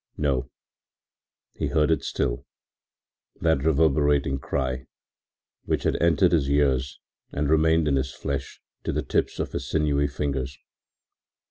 No, 0.17 0.49
he 1.53 1.67
heard 1.67 1.91
it 1.91 2.03
still, 2.03 2.43
that 3.39 3.63
reverberating 3.63 4.39
cry 4.39 4.87
which 5.65 5.83
had 5.83 5.95
entered 6.01 6.31
his 6.31 6.49
ears 6.49 6.99
and 7.31 7.47
remained 7.47 7.87
in 7.87 7.97
his 7.97 8.11
flesh 8.11 8.59
to 8.83 8.91
the 8.91 9.03
tips 9.03 9.37
of 9.39 9.51
his 9.51 9.69
sinewy 9.69 10.07
fingers. 10.07 10.57